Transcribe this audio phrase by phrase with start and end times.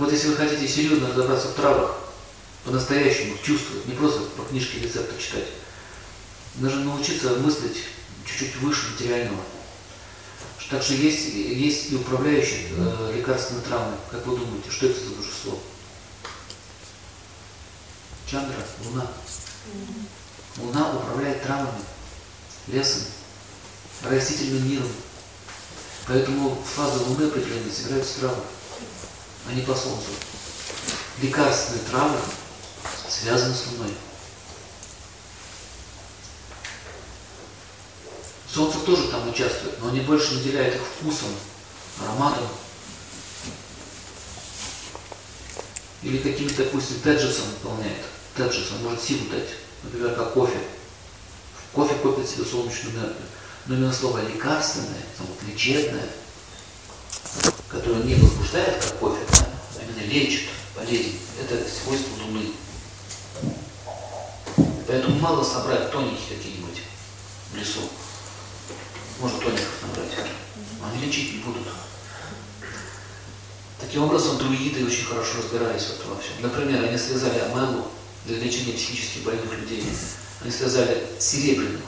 [0.00, 1.94] вот если вы хотите серьезно разобраться в травах,
[2.64, 5.44] по-настоящему чувствовать, не просто по книжке рецепта читать,
[6.56, 7.84] нужно научиться мыслить
[8.24, 9.42] чуть-чуть выше материального.
[10.70, 13.96] Так что есть, есть и управляющие э, лекарственные травмы.
[14.10, 15.58] Как вы думаете, что это за божество?
[18.26, 19.06] Чандра, Луна.
[20.58, 21.82] Луна управляет травами,
[22.68, 23.02] лесом,
[24.04, 24.88] растительным миром.
[26.06, 28.42] Поэтому фазы Луны определенные собираются травы,
[29.50, 30.10] а не по Солнцу.
[31.20, 32.18] Лекарственные травы
[33.08, 33.94] связаны с Луной.
[38.52, 41.28] Солнце тоже там участвует, но они больше наделяют их вкусом,
[42.00, 42.46] ароматом.
[46.02, 48.04] Или каким-то, допустим, теджесом выполняет.
[48.36, 49.50] Теджес, он может силу дать,
[49.82, 50.58] например, как кофе.
[51.72, 53.26] Кофе копит себе солнечную энергию.
[53.66, 55.02] Но именно слово лекарственное,
[55.46, 56.08] лечебное,
[57.68, 59.19] которое не возбуждает, как кофе,
[60.06, 62.52] лечит болезнь, это свойство Луны.
[64.86, 66.82] Поэтому мало собрать тоненькие какие-нибудь
[67.52, 67.80] в лесу.
[69.20, 70.12] Можно тоников набрать.
[70.82, 71.66] Они лечить не будут.
[73.78, 76.34] Таким образом, друиды очень хорошо разбирались вот во всем.
[76.40, 77.88] Например, они связали амелу
[78.24, 79.84] для лечения психически больных людей.
[80.42, 81.82] Они связали серебряным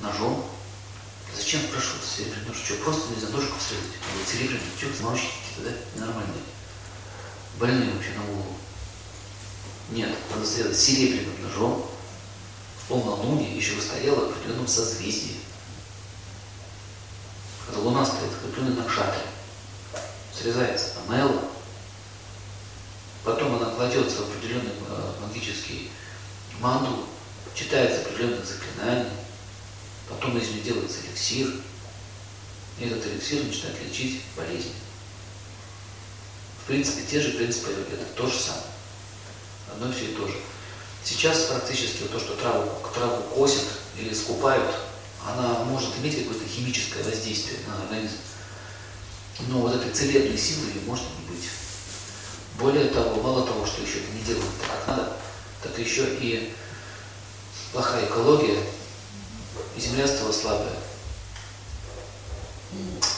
[0.00, 0.44] ножом.
[1.36, 2.56] Зачем, спрашивают, серебряный нож?
[2.64, 4.28] Что, просто нельзя ножку срезать?
[4.30, 6.00] Серебряный, что, научки какие-то, да?
[6.00, 6.42] Ненормальные.
[7.60, 8.56] Больные вообще на голову.
[9.90, 11.90] Нет, надо связать серебряным ножом.
[12.78, 15.36] В полнолуние еще выстояло в определенном созвездии.
[17.66, 19.20] Когда Луна стоит закрепленной на кшатре,
[20.34, 21.50] срезается амела,
[23.24, 25.90] потом она кладется в определенный э, магический
[26.60, 27.04] мандул,
[27.54, 29.12] читается определенное заклинание,
[30.08, 31.52] потом из нее делается эликсир,
[32.78, 34.72] и этот эликсир начинает лечить болезни.
[36.62, 38.64] В принципе, те же принципы это то же самое.
[39.72, 40.34] Одно все и то же.
[41.04, 43.64] Сейчас практически то, что траву, траву косят
[43.98, 44.74] или скупают,
[45.26, 48.16] она может иметь какое-то химическое воздействие на организм.
[49.48, 51.48] Но вот этой целебной силы ее может не быть.
[52.58, 55.16] Более того, мало того, что еще не делают как надо,
[55.62, 56.52] так еще и
[57.72, 58.62] плохая экология,
[59.76, 60.76] и земля стала слабая.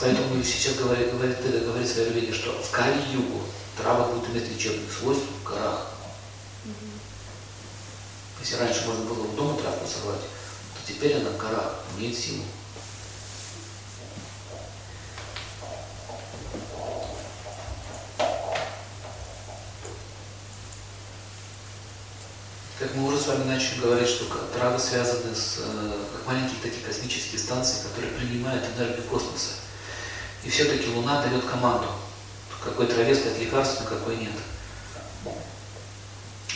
[0.01, 3.41] Поэтому сейчас говорит, говорит, говорит в Аюрведе, что в Кали-Югу
[3.77, 5.87] трава будет иметь лечебные свойства в горах.
[8.41, 10.21] Если раньше можно было в дома травку сорвать,
[10.85, 12.43] Теперь она гора, имеет силу.
[22.83, 26.85] Как мы уже с вами начали говорить, что травы связаны с э, как маленькие такие
[26.85, 29.51] космические станции, которые принимают энергию космоса.
[30.43, 31.87] И все-таки Луна дает команду,
[32.61, 34.33] какой траве стать лекарством, какой нет.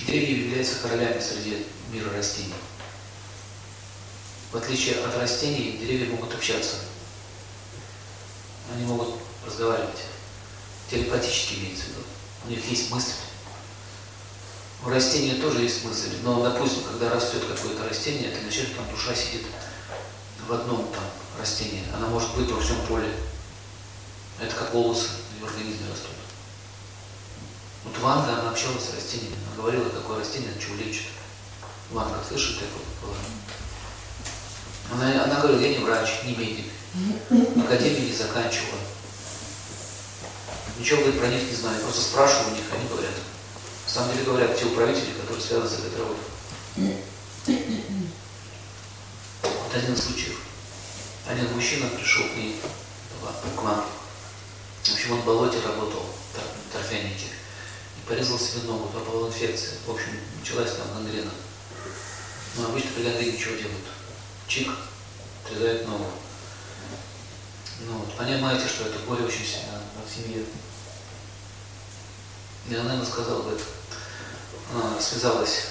[0.05, 2.53] Деревья являются королями среди мира растений.
[4.51, 6.75] В отличие от растений, деревья могут общаться.
[8.73, 9.15] Они могут
[9.45, 10.03] разговаривать.
[10.91, 12.01] Телепатически имеется в виду.
[12.47, 13.13] У них есть мысль.
[14.87, 16.15] У растения тоже есть мысль.
[16.23, 19.45] Но, допустим, когда растет какое-то растение, это начнет, там душа сидит
[20.47, 21.03] в одном там
[21.37, 21.83] растении.
[21.93, 23.11] Она может быть во всем поле.
[24.39, 25.09] Это как волосы
[25.41, 26.15] в организме растут.
[27.83, 29.35] Вот Ванга, она общалась с растениями.
[29.47, 31.07] Она говорила, какое растение от чего лечит.
[31.91, 33.17] Ванга, слышит такое?
[34.93, 36.71] Она, она говорила, я не врач, не медик,
[37.61, 38.79] академию не заканчивала.
[40.79, 43.11] Ничего говорит, про них не знаю, просто спрашиваю у них, они говорят.
[43.97, 46.05] Самом деле говорят те управители, которые связаны с этой.
[49.41, 50.39] Вот один из случаев.
[51.27, 52.61] Один мужчина пришел к ней,
[53.55, 53.81] к маме.
[54.83, 57.25] В общем, он в болоте работал, в торфянике.
[57.25, 59.79] И порезал себе ногу, попала инфекция.
[59.87, 61.31] В общем, началась там гангрена.
[62.55, 63.87] Но ну, обычно при гангрене ничего делают
[64.47, 64.69] чик,
[65.43, 66.05] отрезает ногу.
[67.79, 70.45] Ну, вот, понимаете, что это горе очень сильно в семье.
[72.69, 73.63] И она ему сказала, говорит,
[74.99, 75.65] связалась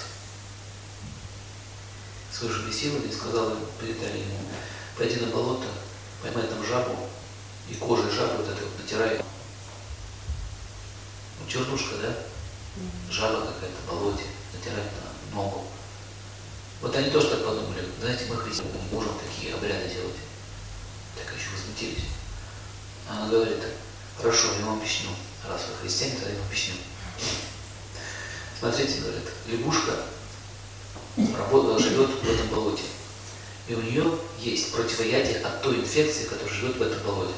[2.32, 4.38] с высшими силами и сказала, передали ему,
[4.96, 5.66] пойди на болото,
[6.22, 7.08] поймай там жабу,
[7.68, 9.20] и кожей жабы вот это вот натирай.
[11.40, 12.16] Ну, чернушка, да?
[13.10, 14.90] Жаба какая-то, болоте, натирать
[15.30, 15.64] на ногу.
[16.82, 20.16] Вот они тоже так подумали, знаете, мы христиане не можем такие обряды делать.
[21.16, 22.04] Так еще возмутились.
[23.08, 23.62] А она говорит,
[24.18, 25.10] хорошо, я вам объясню.
[25.48, 26.74] Раз вы христиане, тогда я вам объясню.
[28.58, 29.92] Смотрите, говорит, лягушка
[31.36, 32.84] работала, живет в этом болоте.
[33.68, 37.34] И у нее есть противоядие от той инфекции, которая живет в этом болоте,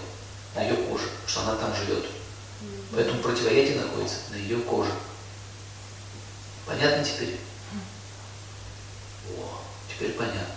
[0.55, 2.05] на ее коже, что она там живет.
[2.93, 4.93] Поэтому противоядие находится на ее коже.
[6.67, 7.39] Понятно теперь?
[9.31, 10.55] О, теперь понятно.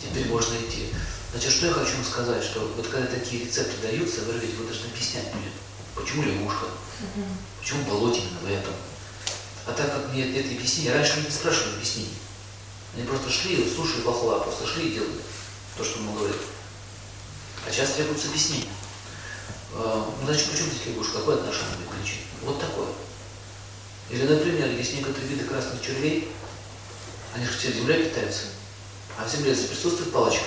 [0.00, 0.88] Теперь можно идти.
[1.32, 4.66] Значит, что я хочу вам сказать, что вот когда такие рецепты даются, вы говорите, вы
[4.66, 5.50] должны объяснять мне,
[5.94, 6.66] почему лягушка,
[7.58, 8.74] почему болоть именно в этом.
[9.66, 12.14] А так как нет, нет объяснения, раньше не спрашивали объяснений.
[12.94, 15.20] Они просто шли, слушали бахла, просто шли и делали
[15.76, 16.36] то, что ему говорят.
[17.66, 18.68] А сейчас требуется объяснение.
[19.74, 21.18] А, ну, значит, почему здесь лягушка?
[21.18, 22.26] Какое отношение к лечению?
[22.42, 22.88] Вот такое.
[24.10, 26.30] Или, например, есть некоторые виды красных червей,
[27.34, 28.42] они же все землей питаются,
[29.16, 30.44] а в земле присутствует палочка.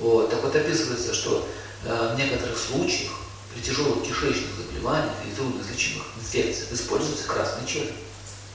[0.00, 0.30] Вот.
[0.30, 1.46] Так вот описывается, что
[1.84, 3.12] э, в некоторых случаях
[3.54, 7.90] при тяжелых кишечных заболеваниях и трудноизлечимых инфекциях используется красный червь.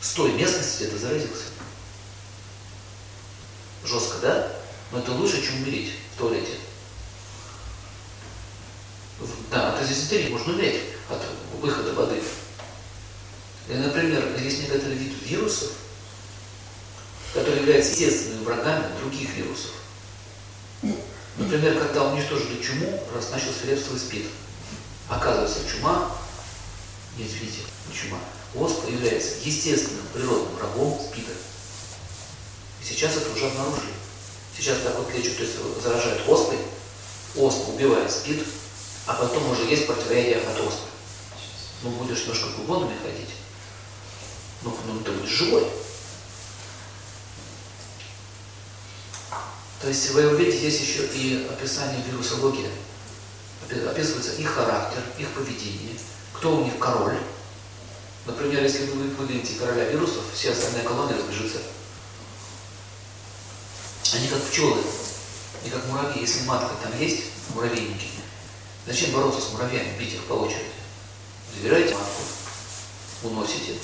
[0.01, 1.45] С той местности, где ты заразился.
[3.83, 4.51] Жестко, да?
[4.91, 6.57] Но это лучше, чем умереть в туалете.
[9.49, 11.21] Да, от дизентерии можно умереть от
[11.61, 12.21] выхода воды.
[13.69, 15.71] И, например, есть некоторые виды вирусов,
[17.33, 19.71] которые являются естественными врагами других вирусов.
[21.37, 24.25] Например, когда уничтожили чуму, раз начал свирепствовать спид.
[25.09, 26.11] Оказывается, чума,
[27.17, 28.19] видите, не чума,
[28.55, 31.31] оспа является естественным природным врагом спида.
[32.81, 33.93] И сейчас это уже обнаружили.
[34.57, 36.57] Сейчас так вот лечат, то есть заражают оспой,
[37.35, 38.43] оспа убивает спид,
[39.05, 40.87] а потом уже есть противоядие от оспы.
[41.83, 43.29] Ну, будешь немножко глубонами ходить,
[44.63, 45.67] ну, ну ты будешь живой.
[49.81, 52.69] То есть вы увидите, здесь еще и описание вирусологии.
[53.69, 55.97] Описывается их характер, их поведение,
[56.33, 57.17] кто у них король.
[58.25, 61.59] Например, если вы выделите короля вирусов, все остальные колонии разбежутся.
[64.13, 64.81] Они как пчелы,
[65.63, 66.21] не как муравьи.
[66.21, 67.23] Если матка там есть,
[67.53, 68.07] муравейники,
[68.85, 70.65] зачем бороться с муравьями, бить их по очереди?
[71.55, 72.21] Забираете матку,
[73.23, 73.75] уносите,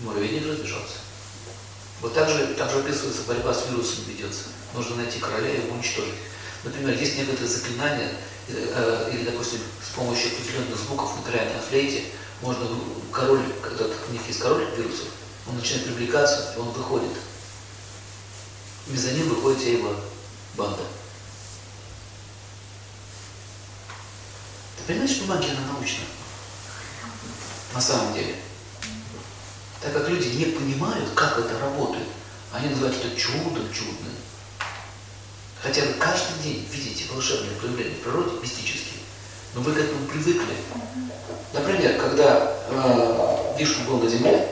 [0.00, 0.98] муравейник разбежался.
[2.00, 4.44] Вот так же, так же описывается борьба с вирусом ведется.
[4.74, 6.14] Нужно найти короля и его уничтожить.
[6.62, 8.14] Например, есть некоторые заклинания, э,
[8.48, 12.04] или, допустим, с помощью определенных звуков на крайней флейте
[12.42, 12.66] можно
[13.12, 15.08] король, когда у них есть король вирусов,
[15.48, 17.12] он начинает привлекаться, и он выходит.
[18.86, 19.96] Ним выходит вся его
[20.54, 20.82] банда.
[24.78, 26.04] Ты понимаешь, что магия, она научна?
[27.74, 28.36] На самом деле.
[29.82, 32.06] Так как люди не понимают, как это работает,
[32.52, 34.14] они называют это чудом чудным.
[35.66, 39.00] Хотя вы каждый день видите волшебные проявления в природе, мистические,
[39.52, 40.54] но вы к этому привыкли.
[41.52, 44.48] Например, когда э, Вишну был на земле,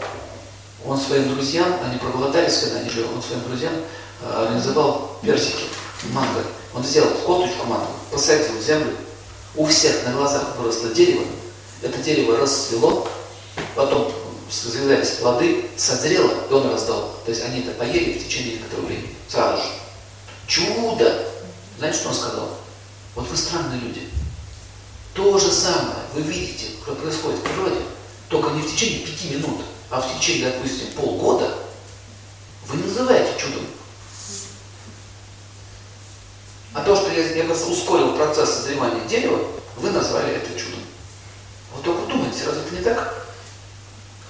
[0.84, 3.74] он своим друзьям, они проголодались, когда они жили, он своим друзьям
[4.22, 5.66] э, организовал персики,
[6.10, 6.42] манго.
[6.74, 8.96] Он сделал коточку манго, посадил в землю,
[9.54, 11.22] у всех на глазах выросло дерево,
[11.80, 13.06] это дерево расцвело,
[13.76, 14.12] потом
[14.50, 17.14] завязались плоды, созрело, и он раздал.
[17.24, 19.68] То есть они это поели в течение некоторого времени, сразу же.
[20.46, 21.26] Чудо!
[21.78, 22.58] Знаете, что он сказал?
[23.14, 24.08] Вот вы странные люди.
[25.14, 27.80] То же самое вы видите, что происходит в природе,
[28.28, 31.56] только не в течение пяти минут, а в течение, допустим, полгода,
[32.66, 33.66] вы называете чудом.
[36.72, 39.38] А то, что я, я ускорил процесс созревания дерева,
[39.76, 40.80] вы назвали это чудом.
[41.72, 43.26] Вот только думайте, разве это не так?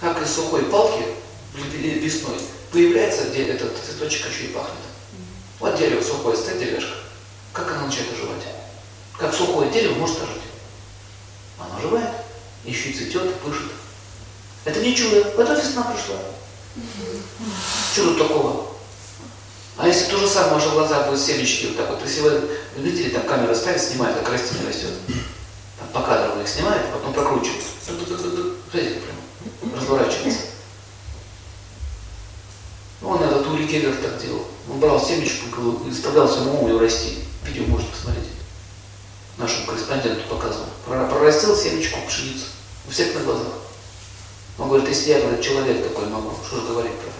[0.01, 1.05] Как из сухой палки
[1.55, 2.39] весной
[2.71, 4.77] появляется где этот цветочек еще и пахнет.
[5.61, 6.95] Вот дерево сухое, стоит деревяшка.
[7.53, 8.43] Как оно начинает оживать?
[9.19, 10.43] Как сухое дерево может ожить?
[11.59, 12.11] Оно оживает,
[12.65, 13.71] еще и цветет, пышет.
[14.65, 16.17] Это не чудо, вот весна пришла.
[17.95, 18.67] Чудо такого.
[19.77, 23.11] А если то же самое, ваши глаза будут семечки вот так вот, если вы видели,
[23.11, 24.93] там камера ставит, снимает, как растение растет.
[25.79, 27.63] Там по кадрам их снимает, потом прокручивает.
[27.85, 30.41] Смотрите, прям разворачивается.
[33.03, 33.23] Он
[33.75, 34.47] Гегер так делал.
[34.71, 37.19] Он брал семечку и заставлял самому ее расти.
[37.45, 38.29] Видео можете посмотреть.
[39.37, 40.69] Нашему корреспонденту показывал.
[40.87, 42.45] Прорастил семечку пшеницу.
[42.87, 43.53] У всех на глазах.
[44.59, 47.11] Он говорит, если я, говорит, человек такой могу, что же говорить про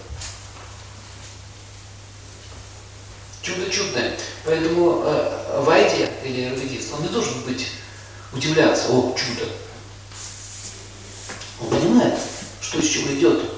[3.41, 4.17] Чудо чудное.
[4.45, 7.67] Поэтому э, Вайдия или раввинист, он не должен быть
[8.33, 9.51] удивляться, о, чудо.
[11.61, 12.17] Он понимает,
[12.61, 13.54] что из чего идет.